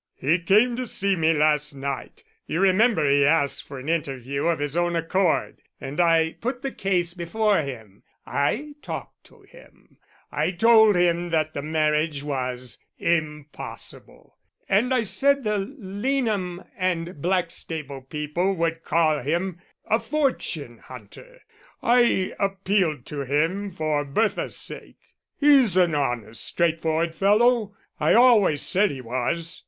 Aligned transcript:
"He 0.15 0.39
came 0.39 0.75
to 0.77 0.87
see 0.87 1.15
me 1.15 1.31
last 1.31 1.75
night 1.75 2.23
you 2.47 2.59
remember 2.59 3.07
he 3.07 3.23
asked 3.23 3.67
for 3.67 3.77
an 3.77 3.87
interview 3.87 4.45
of 4.47 4.57
his 4.57 4.75
own 4.75 4.95
accord 4.95 5.59
and 5.79 5.99
I 5.99 6.37
put 6.41 6.63
the 6.63 6.71
case 6.71 7.13
before 7.13 7.59
him. 7.61 8.01
I 8.25 8.73
talked 8.81 9.25
to 9.25 9.43
him, 9.43 9.99
I 10.31 10.49
told 10.53 10.95
him 10.95 11.29
that 11.29 11.53
the 11.53 11.61
marriage 11.61 12.23
was 12.23 12.79
impossible; 12.97 14.39
and 14.67 14.91
I 14.91 15.03
said 15.03 15.43
the 15.43 15.59
Leanham 15.59 16.63
and 16.75 17.21
Blackstable 17.21 18.01
people 18.01 18.55
would 18.55 18.83
call 18.83 19.19
him 19.19 19.59
a 19.85 19.99
fortune 19.99 20.79
hunter. 20.79 21.41
I 21.83 22.33
appealed 22.39 23.05
to 23.05 23.19
him 23.21 23.69
for 23.69 24.03
Bertha's 24.03 24.57
sake. 24.57 24.97
He's 25.39 25.77
an 25.77 25.93
honest, 25.93 26.43
straightforward 26.43 27.13
fellow 27.13 27.75
I 27.99 28.15
always 28.15 28.63
said 28.63 28.89
he 28.89 28.99
was. 29.01 29.59